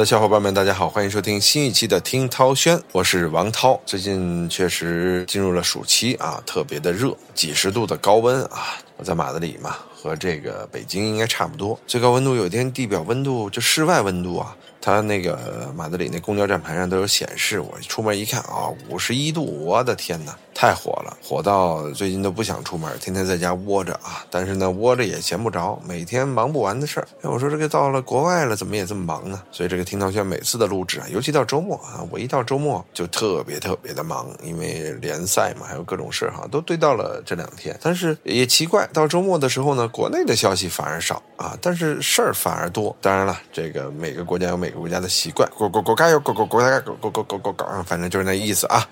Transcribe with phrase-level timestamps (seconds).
[0.00, 3.78] 的，小伙伴们，大家好，欢迎收听新一期的听涛轩，我是王涛。
[3.84, 8.78] 最近确实进入了暑期啊，特别的热，几十度的高温啊。
[8.96, 11.78] 我在马德里嘛，和这个北京应该差不多。
[11.86, 17.60] 最高温度有一天地表温度就室外温度啊，它那个马德里那公交站牌上都有显示。
[17.60, 20.34] 我出门一看啊，五十一度，我的天哪！
[20.60, 24.26] 太火了，火到最近都不想出门，天天在家窝着啊。
[24.28, 27.08] 但是呢，窝着也闲不着，每天忙不完的事儿。
[27.22, 29.40] 哎，我说这个到了国外了，怎么也这么忙呢？
[29.50, 37.74] 所以这个听涛轩每次的录制啊，尤其到周末啊，我一到周末就特别特别的忙，因为联赛嘛，还有各种事儿哈，都堆到了这两天。
[37.82, 42.94] 但是也奇怪，到周末的时候呢，国内的消息反而少啊，但是事儿反而多。
[43.00, 48.86] 当然了，这个每个国家有每个国家的习惯，国国国家有国国国家国国国国国国，反正就是那意思啊，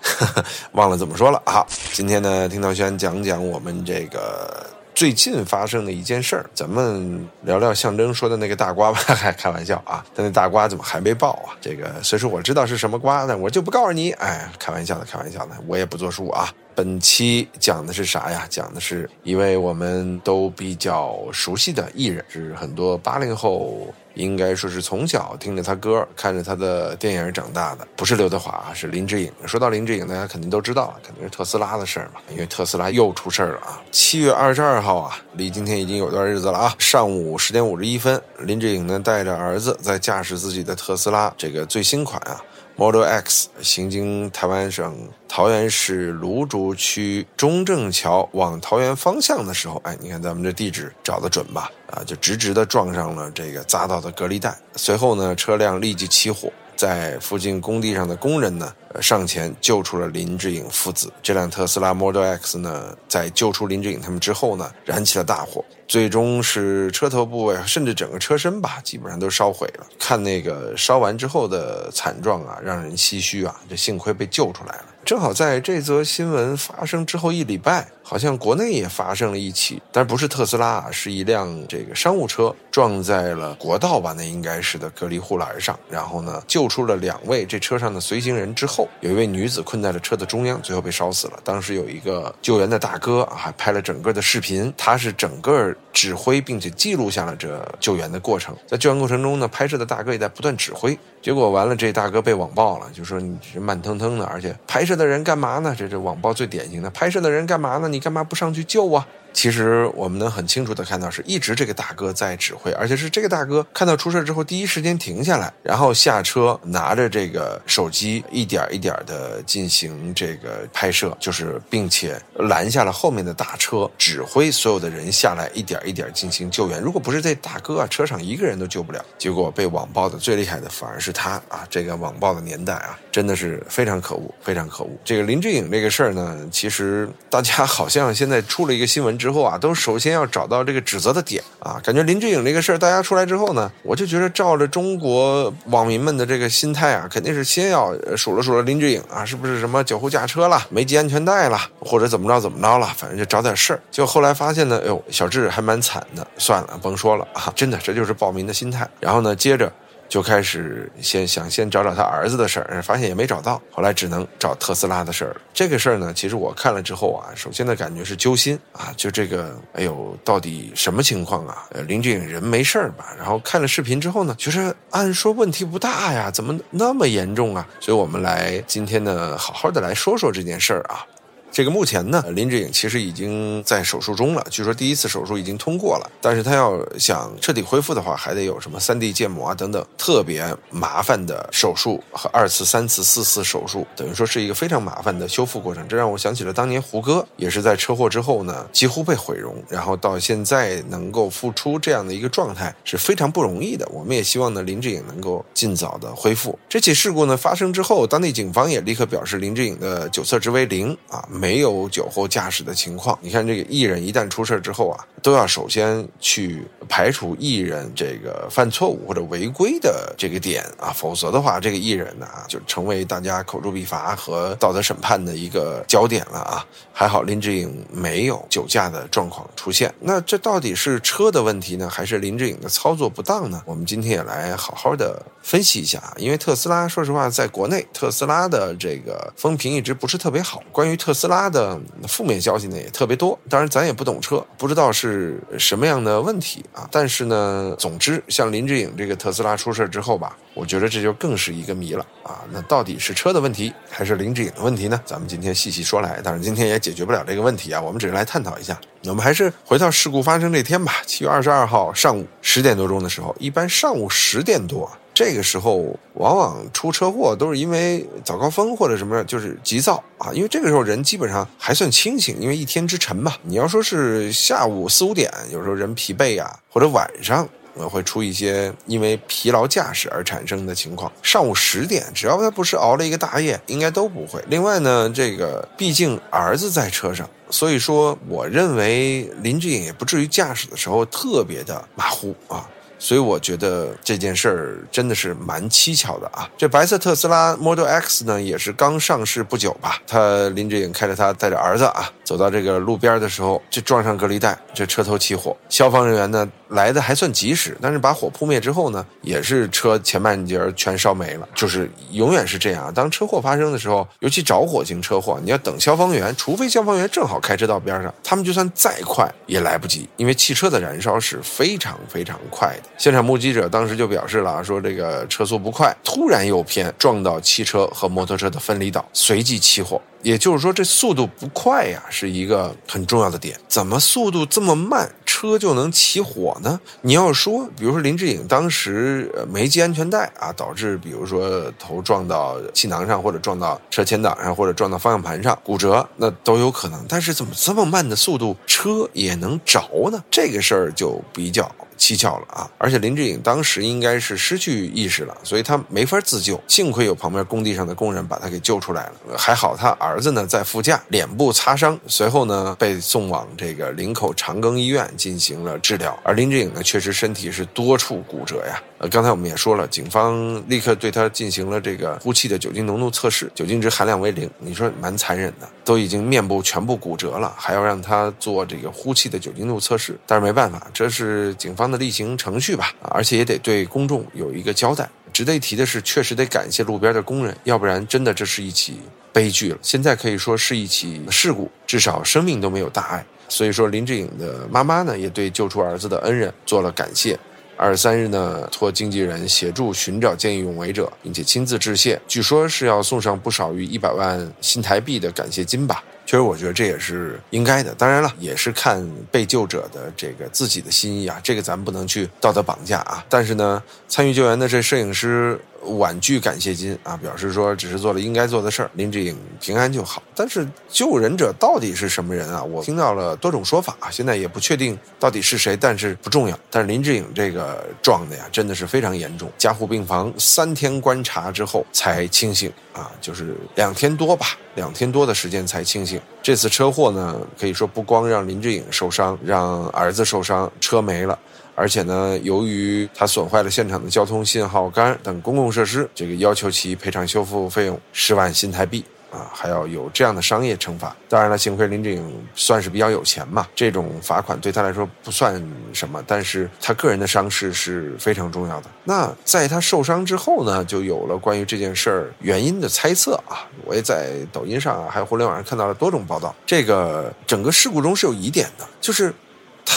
[0.73, 1.58] 忘了怎么说了啊。
[1.59, 4.65] 好，今天呢，听涛轩讲讲我们这个
[4.95, 9.01] 最近发生的一件事儿，咱们聊聊象征说的那个大瓜吧，
[9.37, 11.59] 开玩笑啊， 但那大瓜怎么还没爆啊？
[11.61, 14.13] 这个虽说我知道是什么瓜，但我就不告诉你。
[14.13, 16.49] 哎，开玩笑的，开玩笑的，我也不作数啊。
[16.79, 18.47] 本期讲的是啥呀？
[18.49, 23.93] 讲的是一位我们都比较熟悉的艺人，是很多八零后。
[24.15, 29.33] 应该说是从小听着他歌，看着他的电影长大的，不是刘德华，是林志颖。
[29.47, 32.21] 说到林志颖，大家肯定都知道了，肯定是特斯拉的事儿嘛。
[32.29, 33.81] 因为特斯拉又出事儿了啊！
[33.93, 36.75] 七月二十二号啊，离今天已经有段日子了啊。
[36.79, 42.43] 上午十点五十一分，林志颖呢带着儿子在驾驶自己的特斯拉这个最新款啊。
[42.81, 51.69] Model X 行经台湾省桃园市芦竹区中正桥往桃园方向的时候，哎，你看咱们这地址找的准吧？
[51.91, 54.57] 啊，就直直的撞上了这个匝道的隔离带。
[54.77, 58.73] 随后呢，车辆立即起火，在附近工地上的工人呢，
[59.03, 61.13] 上前救出了林志颖父子。
[61.21, 65.65] 这辆特斯拉 Model X 呢，在救出林志颖他们之后呢，燃起了大火。
[65.89, 69.87] 最终是车头部位，甚至整个车身吧，基本上都烧毁了。
[69.99, 73.61] 看那个烧完之后的惨状啊，让人唏嘘啊。
[73.69, 74.85] 这幸亏被救出来了。
[75.09, 84.13] 正好在这则新闻发生之后一礼拜，好像国内也发生了一起，但不是特斯拉，是一辆这个商务车撞在了国道吧？
[84.15, 85.81] 那应该是的隔离护栏上。
[85.89, 91.41] 然后呢，救出了两位这车上的随行人之后，有一位女子困在了车的中央，最后被烧死了。
[91.43, 95.75] 当时有一个救援的大哥啊，还拍了整个的视频，他是整个。
[95.99, 100.97] 指挥并且记录下了这救援的过程，在救援过程中呢，拍摄的大哥也在不断指挥。
[101.21, 105.75] 结果完了，这大哥被网暴了，就说你是慢腾腾的，而且拍摄的人干嘛呢？
[105.77, 107.89] 这这网暴最典型的，拍摄的人干嘛呢？
[107.89, 109.05] 你干嘛不上去救啊？
[109.33, 126.81] 其实我们能很清楚的看到，是一直这个大哥在指挥，而且是这个大哥看到出事之后，第一时间停下来，然后下车拿着这个手机，一点一点的进行这个拍摄，就是并且拦下了后面的大车，指挥所有的人下来，一点一点进行救援。
[126.81, 129.05] 如果不是这大哥啊，车上一个人都救不了。
[129.19, 131.67] 结果被网暴的最厉害的反而是他啊！
[131.69, 134.91] 这个网暴的年代啊，真的是非常可恶，非常可恶。
[135.05, 139.31] 这个林志颖这个事儿呢，其实大家好像现在出了一个新闻之。
[139.31, 141.79] 后啊，都首先要找到这个指责的点啊。
[141.85, 153.81] 感觉林志颖这个事儿，大家出来之后呢，我就觉得照着中国网民们的这个心态啊，肯定是先要数了数了林志颖啊，是不是什么酒后驾车了，没系安全带了，或者怎么着怎么着了，反正就找点事儿。
[153.91, 158.89] 就后来发现呢，哎呦，小智还蛮惨的，算了，甭说了啊， 真的，这就是暴民的心态。
[159.01, 159.71] 然后呢，接着。
[160.09, 165.41] 就开始先想先找找他儿子的事儿，发现也没找到，后来只能找特斯拉的事儿了。
[165.53, 171.67] 这个事儿呢，其实我看了之后啊，首先的感觉是揪心啊，就这个，哎呦，到底什么情况啊？
[171.73, 173.13] 呃，林志颖人没事儿吧？
[173.19, 177.67] 然后看了视频之后呢，觉得按说问题不大呀，怎么那么严重啊？
[177.79, 181.05] 所以我们来今天呢，好好的来说说这件事儿啊。
[181.51, 184.47] 这个目前呢，林志颖其实已经在手术中了。
[184.49, 195.87] 据说第一次手术已经通过了，但是他要想彻底恢复的话，还得有什么三 D 建模啊等等特别麻烦的手术和二次、三次、四次手术，等于说是一个非常麻烦的修复过程。
[195.89, 203.89] 这让我想起了当年胡歌也是在车祸之后呢，几乎被毁容，然后到现在能够复出这样的一个状态是非常不容易的。
[203.93, 206.57] 我们也希望呢，林志颖能够尽早的恢复。
[206.69, 211.27] 这起事故呢发生之后，当地警方也立刻表示林志颖的酒测值为零啊。
[211.39, 213.19] 没有酒后驾驶的情况。
[213.23, 226.67] 你看，这个艺人一旦出事之后啊，都要首先去排除艺人这个犯错误或者违规的这个点啊，否则的话，这个艺人呢就成为大家口诛笔伐和道德审判的一个焦点了啊。
[226.93, 229.95] 还好林志颖没有酒驾的状况出现。
[230.01, 233.63] 那这到底是车的问题呢，还是林志颖的操作不当呢？
[233.65, 236.13] 我们今天也来好好的分析一下啊。
[236.17, 240.61] 因为特斯拉，说实话，在国内特斯拉的这个风评一直不是特别好。
[240.73, 243.39] 关于特斯拉的负面消息呢也特别多。
[243.49, 246.89] 当然，咱也不懂车，不知道是什么样的问题啊。
[246.91, 252.43] 但是呢，总之，像林志颖这个特斯拉出事之后吧，我觉得这就更是一个谜了啊。
[252.51, 255.01] 那到底是车的问题，还是林志颖的问题呢？
[255.05, 256.21] 咱们今天细细说来。
[256.25, 258.79] 但是今天也解决不了这个问题啊，我们只是来探讨一下。
[259.05, 264.91] 我们还是回到事故发生这天吧，七月二十二号上午十点多钟的时候，一般上午十点多。
[265.19, 270.31] 这个时候往往出车祸都是因为早高峰或者什么，就是急躁啊。
[270.33, 273.35] 因为这个时候人基本上还算清醒，因为一天之晨嘛。
[273.43, 277.49] 你要说是下午四五点，有时候人疲惫啊，或者晚上
[277.91, 281.11] 会出一些因为疲劳驾驶而产生的情况。
[281.21, 284.41] 上午十点，只要他不是熬了一个大夜，应该都不会。
[284.47, 292.65] 另外呢，这个毕竟儿子在车上，所以说我认为林志颖也不至于驾驶的时候特别的马虎啊。
[292.99, 296.49] 所以我觉得这件事儿真的是蛮蹊跷的啊！
[296.59, 300.03] 这白色特斯拉 Model X 呢，也是刚上市不久吧？
[300.07, 305.57] 他林志颖开着他带着儿子啊，走到这个路边的时候，就撞上隔离带，这车头起火。
[305.71, 311.49] 消防人员呢来的还算及时，但是把火扑灭之后呢，也是车前半截全烧没了。
[311.55, 322.91] 就是永远是这样，当车祸发生的时候，尤其着火型车祸，你要等消防员，除非消防员正好开车到边上，他们就算再快也来不及，因为汽车的燃烧是非常非常快的。
[322.99, 329.99] 现场目击者当时就表示了，说这个车速不快，突然右偏撞到汽车和摩托车的分离岛，随即起火。
[330.23, 333.59] 也就是说，这速度不快呀，是一个很重要的点。
[333.69, 336.81] 怎么速度这么慢，车就能起火呢？
[337.03, 347.05] 你要说，比如说林志颖当时没系安全带啊，导致比如说头撞到气囊上，或者撞到车前挡上，或者撞到方向盘上骨折，那都有可能。
[347.09, 349.81] 但是怎么这么慢的速度，车也能着
[350.11, 350.23] 呢？
[350.31, 351.71] 这个事儿就比较。
[351.99, 352.71] 蹊跷了啊！
[352.79, 356.61] 而且林志颖当时应该是失去意识了，所以他没法自救。
[356.69, 359.37] 幸亏有旁边工地上的工人把他给救出来了。
[359.37, 366.19] 还好他儿子呢在副驾，脸部擦伤，随后呢被送往这个林口长庚医院进行了治疗。
[366.23, 368.81] 而林志颖呢确实身体是多处骨折呀。
[368.99, 374.51] 呃，刚才我们也说了，警方立刻对他进行了这个呼气的酒精浓度测试，酒精值含量为零。
[374.59, 380.19] 你说蛮残忍的，都已经面部全部骨折了，还要让他做这个呼气的酒精度测试。
[380.27, 382.93] 但是没办法，这是警方的例行程序吧？
[383.01, 385.09] 而且也得对公众有一个交代。
[385.33, 388.99] 值得一提的是，确实得感谢路边的工人，要不然真的这是一起
[389.33, 389.79] 悲剧了。
[389.83, 393.25] 现在可以说是一起事故，至少生命都没有大碍。
[393.49, 397.39] 所以说，林志颖的妈妈呢，也对救出儿子的恩人做了感谢。
[397.77, 402.21] 二十三日呢，托经纪人协助寻找见义勇为者，并且亲自致谢。
[402.27, 406.03] 据说是要送上不少于一百万新台币的感谢金吧。
[406.29, 407.95] 其实我觉得这也是应该的。
[407.95, 409.03] 当然了，也是看
[409.33, 413.25] 被救者的这个自己的心意啊，这个咱们不能去道德绑架啊。
[413.31, 415.59] 但是呢，参与救援的这摄影师。
[415.83, 420.23] 婉拒感谢金啊，表示说只是做了应该做的事儿，林志颖平安就好。
[420.35, 422.63] 但是救人者到底是什么人啊？
[422.63, 426.59] 我听到了多种说法，现在也不确定到底是谁，但是不重要。
[426.71, 436.21] 但是林志颖这个撞的呀，真的是非常严重，加护病房三天观察之后才清醒啊，就是两天多吧，两天多的时间才清醒。
[436.43, 441.39] 这次车祸呢，可以说不光让林志颖受伤，让儿子受伤，车没了。
[441.79, 451.15] 而且呢，由于它损坏了现场的交通信号杆等公共设施，这个要求其赔偿修复费用十万新台币啊，还要有这样的商业惩罚。
[451.29, 455.55] 当然了，幸亏林志颖算是比较有钱嘛，这种罚款对他来说不算
[455.93, 458.91] 什么，但是他个人的伤势是非常重要的。
[459.05, 463.63] 那在他受伤之后呢，就有了关于这件事儿原因的猜测啊。
[463.85, 466.53] 我也在抖音上啊，还有互联网上看到了多种报道。
[466.67, 469.33] 这个整个事故中是有疑点的，就是。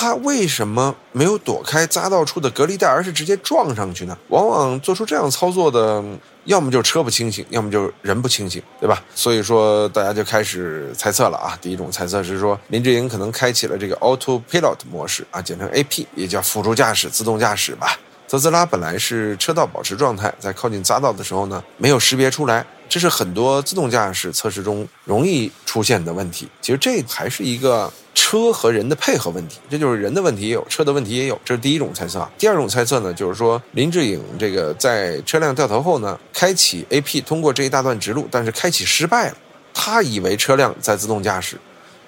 [0.02, 4.18] 他为什么没有躲开匝道处的隔离带，而是直接撞上去呢？
[4.30, 6.04] 往往做出这样操作的，
[6.46, 9.00] 要么就车不清醒，要么就人不清醒，对吧？
[9.14, 11.56] 所以说，大家就开始猜测了啊。
[11.62, 17.96] 第一种猜测是说，林志颖可能开启了这个 Autopilot 模式啊，简称 AP，也叫辅助驾驶、自动驾驶吧。
[18.32, 22.66] 特斯拉本来是车道保持状态，在靠近匝道的时候呢，没有识别出来。
[22.88, 26.48] 这是很多自动驾驶测试中容易出现的问题。
[26.62, 31.38] 其实这还是一个车和人的配合问题，这就是人的问题也有，车的问题也有。
[31.44, 32.26] 这是第一种猜测。
[32.38, 39.36] 第二种猜测呢，就是说林志颖这个在车辆掉头后呢，开启 AP 通过这一大段直路，但是开启失败了，
[39.74, 41.58] 他以为车辆在自动驾驶。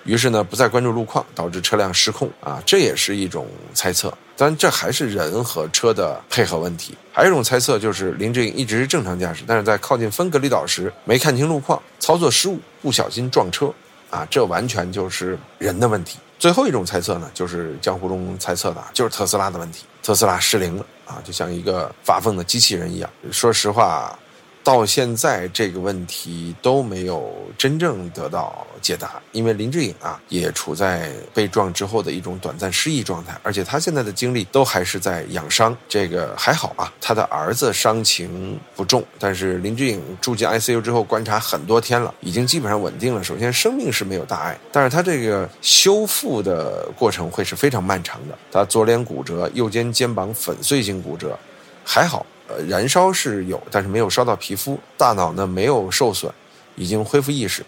[0.06, 4.18] 于是呢，不再关注路况，导致车辆失控啊，这也是一种猜测。
[4.36, 6.98] 但这还是人和车的配合问题。
[7.12, 13.74] 还有一种猜测就是林志颖一直是正常驾驶，但是在靠近分隔离岛时没看清路况，操作失误，不小心撞车
[14.10, 16.18] 啊，这完全就是人的问题。
[16.40, 23.10] 最后一种猜测呢，就是江湖中猜测的，就是特斯拉的问题，特斯拉失灵了啊，就像一个发疯的机器人一样。
[23.32, 24.18] 说实话。
[24.66, 35.76] 到现在这个问题都没有真正得到解答，因为林志颖啊也处在被撞之后的一种短暂失忆状态，而且他现在的精力都还是在养伤。
[35.88, 43.24] 这个还好啊，他的儿子伤情不重，但是林志颖住进 ICU 之后观察很多天了，已经基本上稳定了。
[43.24, 48.38] 首先生命是没有大碍，但是他这个修复的过程会是非常漫长的。
[48.52, 51.40] 他左脸骨折，右肩肩膀粉碎性骨折，
[51.86, 56.30] 还好，呃，燃烧是有，但是没有烧到皮肤，大脑呢没有受损。
[56.76, 57.64] 已经恢复意识，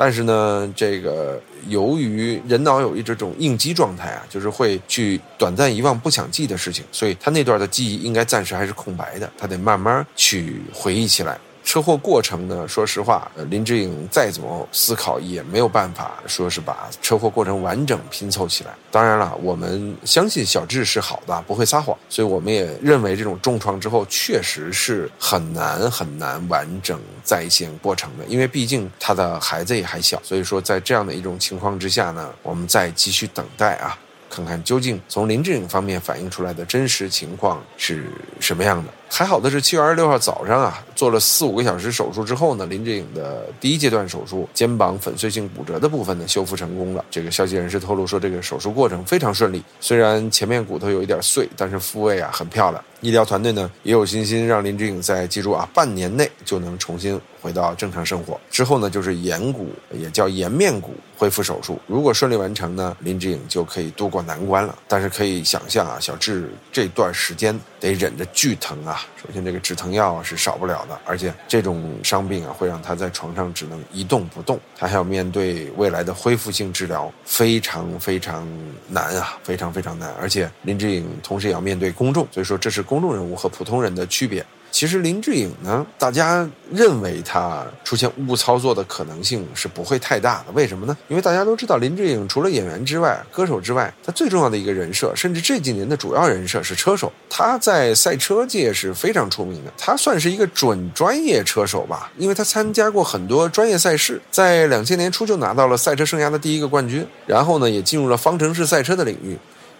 [0.00, 11.36] 但是呢，这个由于人脑有一这种应激状态啊，就是会去短暂遗忘不想记的事情，所以他那段的记忆应该暂时还是空白的，他得慢慢去回忆起来。
[11.68, 12.66] 车祸过程呢？
[12.66, 18.70] 说实话，林志颖再怎么思考也没有办法说是把车祸过程完整拼凑起来。
[18.90, 30.18] 当然了，我们相信小智是好的，不会撒谎，所以我们也认为这种重创之后确实是很难很难完整再现过程的，因为毕竟他的孩子也还小。
[30.24, 33.94] 所以说，在这样的一种情况之下呢，我们再继续等待啊。
[34.30, 38.90] 看看究竟从林志颖方面反映出来的真实情况是什么样的？
[39.10, 47.02] 还好的是，七月二十六号早上啊，做了四五个小时手术之后呢，林志颖的第一阶段手术肩膀粉碎性骨折的部分呢修复成功了。
[47.10, 52.84] 这个消息人士透露说，这个手术过程非常顺利，虽然前面骨头有一点碎，但是复位啊很漂亮。
[53.00, 58.38] 医疗团队呢也有信心让林志颖在记住啊半年内就能重新回到正常生活。
[58.50, 64.76] 之后呢就是眼骨也叫颜面骨恢复手术，如果顺利完成呢，林志颖就可以渡过难关了。
[64.86, 69.04] 但是可以想象啊，小智这段时间得忍着剧疼啊。
[69.20, 78.46] 首先这个止疼药是少不了的，而且这种伤病啊会让他在床上只能一动不动，他还要面对未来的恢复性治疗，非常非常
[78.88, 80.12] 难啊，非常非常难。
[80.20, 82.84] 而且林志颖同时也要面对公众，所以说这是。
[82.88, 90.52] 公众人物和普通人的区别，其实林志颖呢，大家认为他出现误操作的可能性是不会太大的。
[90.54, 90.96] 为什么呢？
[91.08, 97.12] 因为大家都知道，林志颖除了演员之外，歌手之外，他最重要的一个人设，甚至这几年的主要人设是车手。
[97.28, 109.38] 他在赛车界是非常出名的，他算是一个准专业车手吧，因为他参加过很多专业赛事，在两千年初就拿到了赛车生涯的第一个冠军，然后呢，也进入了方程式赛车的领域。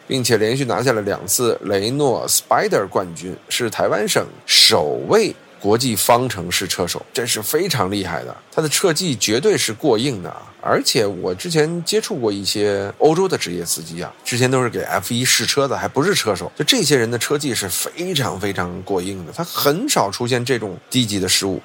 [0.08, 8.34] 并且连续拿下了两次雷诺 Spider 冠军，是台湾省首位国际方程式车手，这是非常厉害的。
[8.50, 10.42] 他的车技绝对是过硬的啊！
[10.60, 16.50] 而且我之前接触过一些欧洲的职业司机啊，之前都是给 F1 试车的，还不是车手。
[16.56, 21.60] 就这些人的车技是非常非常过硬的，他很少出现这种低级的失误。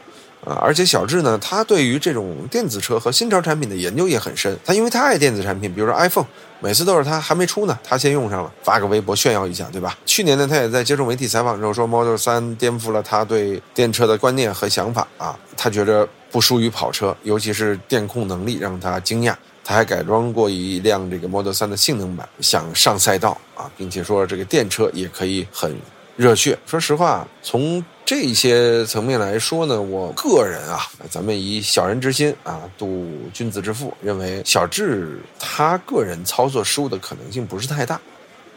[0.46, 4.58] 啊，而且小智呢，他对于这种电子车和新潮产品的研究也很深。
[4.66, 6.26] 他因为他爱电子产品，比如说 iPhone，
[6.60, 9.98] 每次都是他还没出呢，他先用上了，发个微博炫耀一下，对吧？
[10.06, 19.34] 去年呢，他也在接受媒体采访之后说，Model 3颠覆了他对电车的观念和想法啊，他觉着不输于跑车，尤其是电控能力让他惊讶。
[19.66, 25.74] 他还改装过一辆这个 Model 3的性能版，想上赛道啊，并且说这个电车也可以很
[26.18, 26.60] 热血。
[26.66, 27.82] 说实话，从
[28.14, 38.00] 这些层面来说呢，我个人啊，咱们以小人之心啊度君子之腹，认为小智他个人操作失误的可能性不是太大，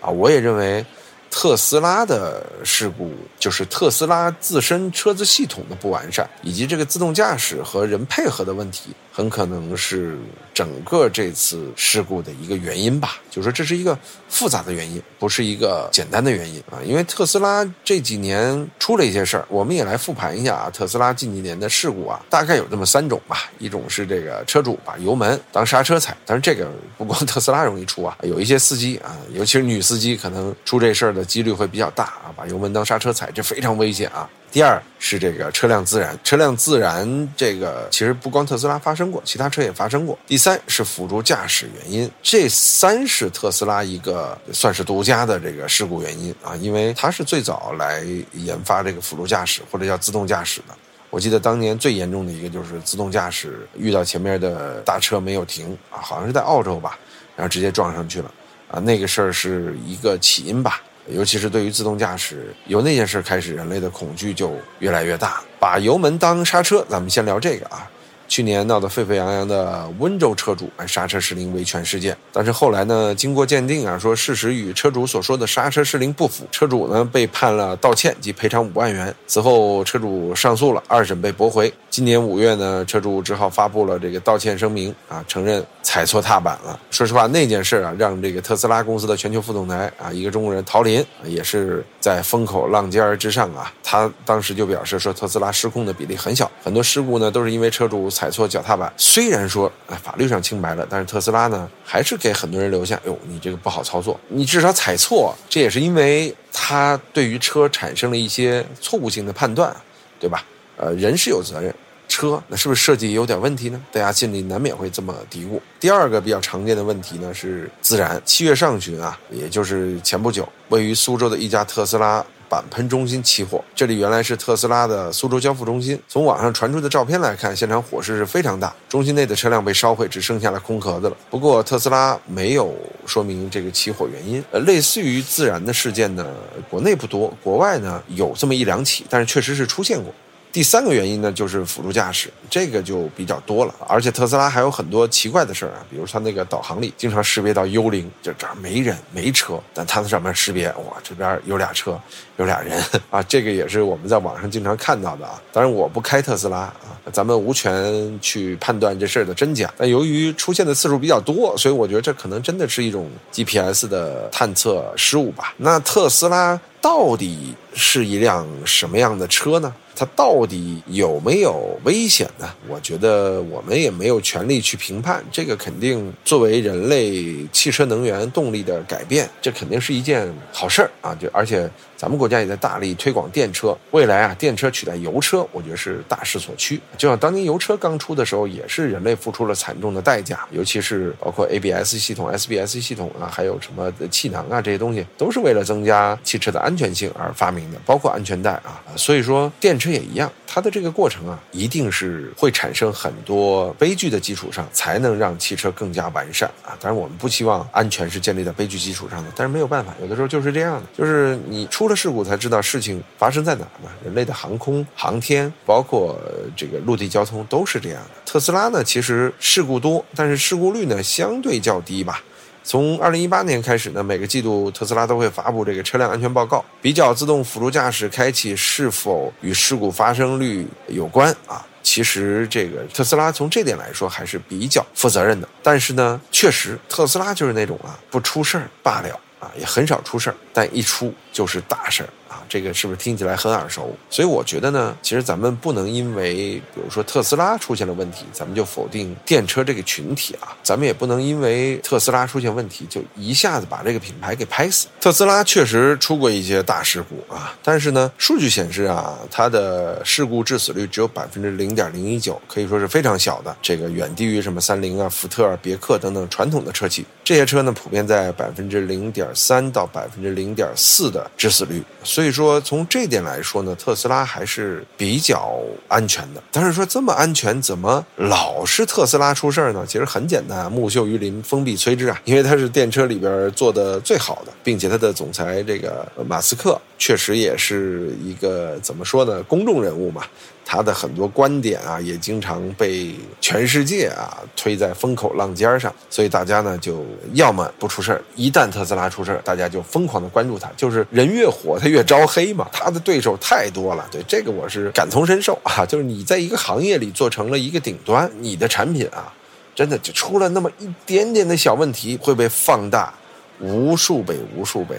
[0.03, 0.85] 啊，我也认为
[1.31, 8.91] 特斯拉的事故就是特斯拉自身车子系统的不完善，以及这个自动驾驶和人配合的问题。
[9.17, 10.19] 很可能是
[10.53, 16.77] 整个这次事故的一个原因吧，就是说这是一个复杂的原因，不是一个简单的原因啊。
[16.85, 20.71] 因为特斯拉这几年出了一些事儿，我们也来复盘一下啊。
[20.71, 23.51] 特斯拉近几年的事故啊，大概有这么三种吧。
[23.59, 34.29] 一种是这个车主把油门当刹车踩，但是这个不光 特斯拉容易出啊，有一些司机啊，尤其是女司机，可能出这事儿的几率会比较大啊，把油门当刹车踩，这非常危险啊。
[34.50, 40.19] 第二是这个车辆自燃，车辆自燃这个其实不光特斯拉发生过，其他车也发生过。
[40.26, 50.75] 第三是辅助驾驶原因，这三是特斯拉一个算是独家的这个事故原因啊，因为它是最早来研发这个辅助驾驶或者叫自动驾驶的。
[51.11, 56.99] 我记得当年最严重的一个就是自动驾驶遇到前面的大车没有停啊，好像是在澳洲吧，
[57.37, 58.33] 然后直接撞上去了
[58.71, 60.81] 啊，那个事儿是一个起因吧。
[61.09, 65.41] 尤其是对于自动驾驶，由那件事开始，人类的恐惧就越来越大。
[65.59, 67.89] 把油门当刹车，咱们先聊这个啊。
[68.28, 79.14] 去年闹得沸沸扬扬的温州车主刹车失灵维权事件，但是后来呢，经过鉴定啊，说事实与车主所说的刹车失灵不符，车主呢被判了道歉及赔偿五万元。
[79.26, 81.73] 此后，车主上诉了，二审被驳回。
[81.88, 86.78] 今年五月呢，车主只好发布了这个道歉声明啊，承认踩错踏板了。
[86.90, 93.73] 说实话，那件事啊，让这个特斯拉公司的全球副总裁啊，一个中国人陶林，也是在风口浪尖之上啊。
[93.83, 98.11] 他当时就表示说，特斯拉失控的比例很小，很多事故呢都是因为车主。
[98.17, 98.91] 踩错脚踏板。
[98.97, 109.77] 虽然说啊法律上清白了，但是特斯拉呢还是给很多人留下，哟，你这个不好操作，你至少踩错，这也是因为他对于车产生了一些错误性的判断，
[110.19, 110.43] 对吧？
[110.79, 111.75] 呃，人是有责任。
[112.09, 113.83] 车那是不是设计有点问题呢？
[113.93, 115.61] 大家心里难免会这么嘀咕。
[115.81, 118.23] 第二个比较常见的问题呢是自燃。
[118.25, 123.62] 七月上旬啊，也就是前不久，位于苏州的一家特斯拉板喷中心起火。
[123.75, 126.00] 这里原来是特斯拉的苏州交付中心。
[126.09, 131.17] 从网上传出的照片来看，现场火势是非常大，中心内的车辆被烧毁，只剩下了空壳子了。
[131.31, 132.75] 不过特斯拉没有
[133.07, 134.43] 说明这个起火原因。
[134.50, 136.26] 呃，类似于自燃的事件呢，
[136.71, 140.12] 国内不多，国外呢有这么一两起，但是确实是出现过。
[140.57, 143.75] 第三个原因呢，就是辅助驾驶，这个就比较多了。
[143.87, 152.01] 而且特斯拉还有很多奇怪的事儿啊，比如它那个导航里经常识别到幽灵，就这儿没人没车，但它在上面识别，哇，这边有俩车，
[152.39, 152.83] 有俩人
[153.13, 155.39] 啊，这个也是我们在网上经常看到的啊。
[155.53, 159.71] 当然我不开特斯拉啊，咱们无权去判断这事儿的真假。
[159.77, 165.53] 但由于出现的次数比较多，所以我觉得这可能真的是一种 GPS 的探测失误吧。
[165.59, 169.71] 那特斯拉到底是一辆什么样的车呢？
[169.97, 172.47] 它到底有没有危险呢？
[172.69, 175.25] 我觉得我们也没有权利去评判。
[175.33, 181.15] 这个肯定作为人类汽车能源动力的改变，这肯定是一件好事儿啊！
[181.19, 181.69] 就而且。
[181.97, 186.79] 咱们国家也在大力推广电车，未来啊，电车取代油车，我觉得是大势所趋。
[186.99, 198.83] 就像当年油车刚出的时候，也是人类付出了惨重的代价，尤其是包括 ABS 系统、SBS 系统啊，还有什么气囊啊这些东西，都是为了增加汽车的安全性而发明的，包括安全带啊。
[198.95, 206.76] 所以说，电车也一样，它的这个过程啊，一定是会产生很多悲剧的基础上，才能让汽车更加完善啊。
[206.79, 211.86] 当然，我们不希望安全是建立在悲剧基础上的，但是没有办法，有的时候就是这样的，就是你出。
[211.87, 213.89] 出了事故才知道事情发生在哪儿嘛？
[214.05, 216.19] 人类的航空航天，包括
[216.57, 218.11] 这个陆地交通都是这样的。
[218.25, 222.21] 特斯拉呢，其实事故多，但是事故率呢相对较低吧。
[222.65, 231.65] 从二零一八年开始呢，每个季度特斯拉都会发布这个车辆安全报告，比较自动辅助驾驶开启是否与事故发生率有关啊。
[231.85, 235.49] 其实这个特斯拉从这点来说还是比较负责任的。
[235.63, 239.21] 但是呢，确实特斯拉就是那种啊，不出事儿罢了。
[239.41, 242.09] 啊，也很少出事儿，但一出就是大事儿。
[242.49, 243.95] 这个是不是听起来很耳熟？
[244.11, 250.56] 所以我觉得呢，其实咱们不能因为比如说特斯拉出现了问题，咱们就否定电车这个群体啊。
[250.63, 254.87] 咱们也不能因为特斯拉出现问题，就一下子把这个品牌给拍死。
[255.00, 263.56] 特斯拉确实出过一些大事故啊，但是呢，数据显示啊，它的事故致死率只有百分之零点零一九，可以说是非常小的。
[263.63, 267.04] 这个远低于什么三菱啊、福特啊、别克等等传统的车企。
[267.25, 271.82] 这些车呢，普遍在百分之零点三到百分之零点四的致死率。
[272.02, 275.55] 所以说，从这点来说呢，特斯拉还是比较
[275.89, 276.43] 安全的。
[276.53, 279.85] 但是说这么安全，怎么老是特斯拉出事儿呢？
[279.89, 282.21] 其实很简单，木秀于林，风必摧之啊。
[282.25, 290.23] 因为它是电车里边做的最好的，并且它的总裁这个马斯克确实也是一个怎么说呢，公众人物嘛。
[290.69, 309.33] 他的很多观点啊，也经常被全世界啊推在风口浪尖上，所以大家呢就要么不出事儿，一旦特斯拉出事儿，大家就疯狂的关注他，就是人越火他越招黑嘛，他的对手太多了，对这个我是感同身受啊，就是你在一个行业里做成了一个顶端，你的产品啊，
[309.73, 313.15] 真的就出了那么一点点的小问题，会被放大
[313.61, 314.97] 无数倍、无数倍，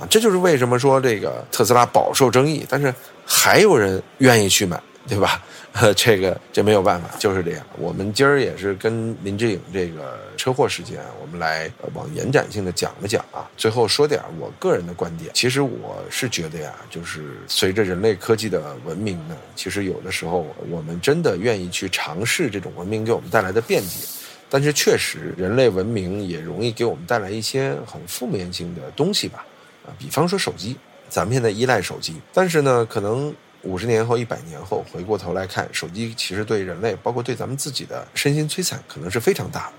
[0.00, 2.94] 啊，这就是为什么说这个特斯拉饱受争议，但是
[3.26, 4.80] 还有人愿意去买。
[5.08, 5.42] 对吧？
[5.96, 7.66] 这个这没有办法，就是这样。
[7.78, 13.50] 我们今儿也是跟林志颖这个车祸事件，我们来往延展性的讲了讲啊。
[13.56, 15.30] 最后说点我个人的观点。
[15.32, 24.06] 其实我是觉得呀，就是随着人类科技的文明呢，其实有的时候我们真的愿意去尝试这种文明给我们带来的便捷。
[24.50, 29.44] 但是确实，人类文明也容易给我们带来一些很负面性的东西吧？
[29.86, 30.76] 啊，比方说手机，
[31.08, 33.34] 咱们现在依赖手机，但是呢，可能。
[33.62, 39.72] 五十年后、一百年后，回过头来看，手机其实对人类，包括对咱们自己的身心摧残，可能是非常大的。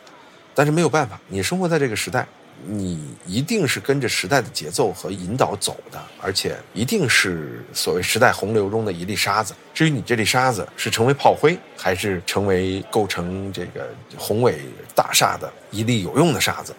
[0.55, 2.25] 但是没有办法，你生活在这个时代，
[2.65, 9.53] 你一定是跟着时代的节奏和引导走的，而且一定是所谓时代洪流中的一粒沙子。
[9.73, 14.61] 至于你这粒沙子是成为炮灰，还是成为构成这个宏伟
[14.95, 16.73] 大厦的一粒有用的沙子，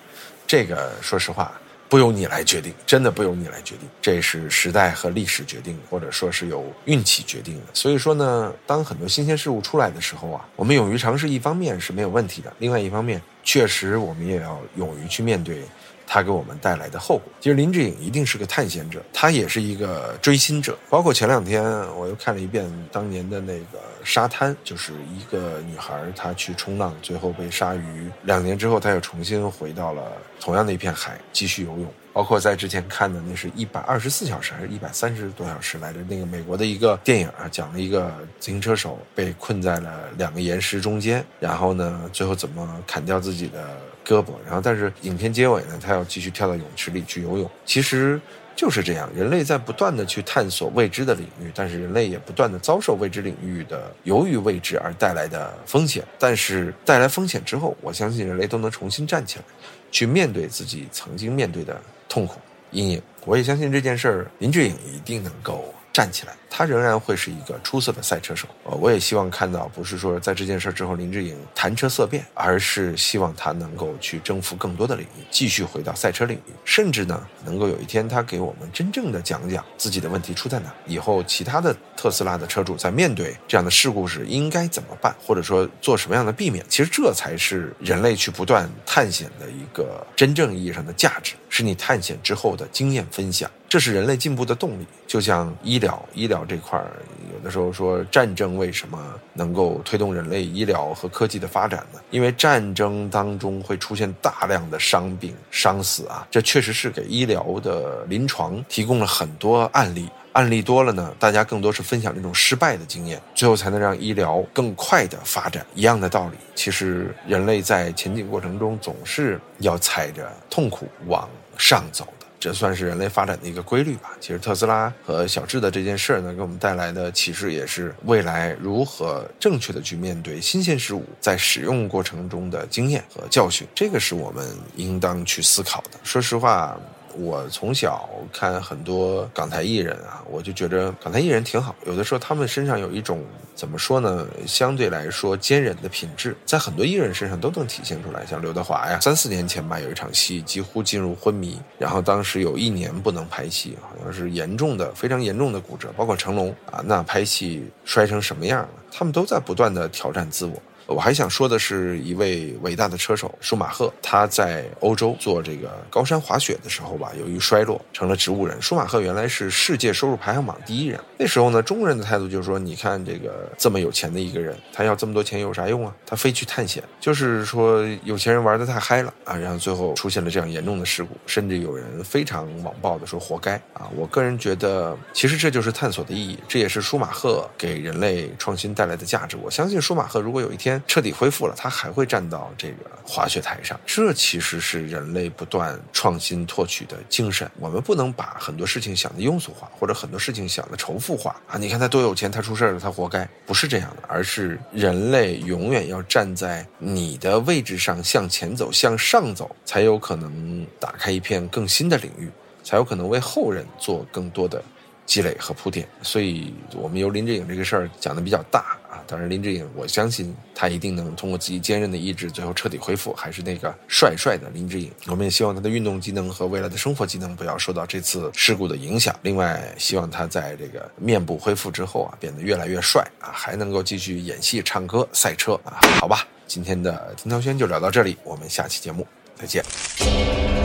[0.47, 1.53] 这个说实话。
[1.95, 7.67] 不由你来决定，真的不由你来决定，这是时代和历史决定，或者说是由运气决定的。
[7.73, 15.63] 所以说呢，当很多新鲜事物出来的时候啊，我们勇于尝试，一方面是没有问题的，另外一方面，确实我们也要勇于去面对
[16.05, 17.33] 它给我们带来的后果。
[17.41, 20.77] 其实林志颖一定是个探险者，他也是一个追星者。
[20.91, 21.63] 包括前两天
[21.95, 28.11] 我又看了一遍当年的那个沙滩，就是一个女孩她去冲浪，最后被鲨鱼。
[28.23, 31.87] 两年之后，她又重新回到了同样的一片海，继续游泳。
[32.13, 35.99] 包括在之前看的那是一百二十四小时还是一百三十多小时来着？
[36.09, 47.51] 那个美国的一个电影啊，讲了一个自行车手被困在了两个岩石中间，然后呢，最后怎么砍掉自己的胳膊，然后但是影片结尾呢，他要继续跳到泳池里去游泳。
[47.65, 48.21] 其实
[48.57, 56.05] 就是这样，人类在不断的去探索未知的领域，但是人类也不断的遭受未知领域的由于未知而带来的风险。
[56.19, 59.45] 但是带来风险之后，我相信人类都能重新站起来，
[59.91, 61.81] 去面对自己曾经面对的。
[62.07, 62.39] 痛苦
[62.71, 66.33] 阴影，我也相信这件事儿，林志颖一定能够站起来。
[66.57, 94.87] 他仍然会是一个出色的赛车手，呃，我也希望看到，不是说在这件事之后林志颖谈车色变，而是希望他能够去征服更多的领域，继续回到赛车领域，甚至呢，能够有一天他给我们真正的讲讲自己的问题出在哪，以后其他的特斯拉的车主在面对这样的事故时应该怎么办，或者说做什么样的避免，其实这才是人类去不断探险的一个真正意义上的价值，是你探险之后的经验分享，这是人类进步的动力。
[95.09, 96.44] 就像医疗，医疗。
[96.45, 96.87] 这块儿
[97.33, 98.99] 有的时候说战争为什么
[99.33, 102.01] 能够推动人类医疗和科技的发展呢？
[102.11, 110.09] 因为战争当中会出现大量的伤病、伤死啊，这确实是给医疗的临床提供了很多案例。
[110.33, 115.65] 案例多了呢，大家更多是分享这种失败的经验，最后才能让医疗更快的发展。
[115.77, 122.09] 一样的道理，其实人类在前进过程中总是要踩着痛苦往上走。
[122.45, 124.11] 这算是人类发展的一个规律吧。
[124.21, 135.99] 其实特斯拉和小智的这件事儿呢，给我们带来的启示也是未来如何正确的去面对新鲜事物，在使用过程中的经验和教训，这个是我们应当去思考的。
[136.03, 136.79] 说实话。
[137.17, 141.75] 我从小看很多港台艺人啊，我就觉得港台艺人挺好。
[141.87, 143.25] 有的时候他们身上有一种
[143.55, 148.27] 怎么说呢，相对来说坚韧的品质，在很多艺人身上都能体现出来。
[148.27, 155.93] 像刘德华呀，三四年前吧，有一场戏几乎进入昏迷，然后当时有一年不能拍戏，好像是严重的、非常严重的骨折。
[155.97, 158.69] 包括成龙啊，那拍戏摔成什么样了？
[158.91, 160.61] 他们都在不断的挑战自我。
[160.87, 168.61] 我还想说的是一位伟大的车手舒马赫，他在欧洲做这个高山滑雪的时候吧，由于摔落成了植物人。
[168.61, 175.95] 舒马赫原来是世界收入排行榜第一人，那时候呢，中国人的态度就是说，你看这个这么有钱的一个人，他要这么多钱有啥用啊？
[176.05, 183.89] 他非去探险，就是说有钱人玩的太嗨了啊，然后最后出现了这样严重的事故，甚至有人非常网暴的说活该啊。
[183.97, 189.39] 我个人觉得，其实这就是探索的意义，这也是舒马赫给人类创新带来的价值。
[189.43, 190.74] 我相信舒马赫如果有一天。
[190.87, 193.79] 彻底恢复了，他还会站到这个滑雪台上。
[193.87, 197.51] 这其实是人类不断创新拓取的精神。
[197.59, 201.59] 我们不能把很多事情想的庸俗化，或者很多事情想的仇富化啊！
[201.59, 212.31] 你看他多有钱，他出事了，他活该，不是这样的，而是人类永远要站在你的位置上向前走，向上走，才有可能打开一片更新的领域，
[212.63, 214.63] 才有可能为后人做更多的。
[215.07, 218.75] 积累和铺垫，所以我们由林志颖这个事儿讲的比较大。
[219.07, 224.91] 当然，林志颖，我相信他一定能通过自己坚韧的意志，最后彻底恢复，还是那个帅帅的林志颖。
[225.07, 229.15] 我们也希望他的运动技能和未来的生活技能不要受到这次事故的影响。
[229.23, 235.79] 另外，希望他在这个面部恢复之后啊，变得越来越帅啊，还能够继续演戏、唱歌、赛车啊。
[236.01, 240.64] 好吧，今天的听涛轩就聊到这里，我们下期节目再见。